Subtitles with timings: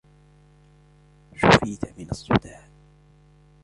[1.35, 2.67] شفيت من الصداع.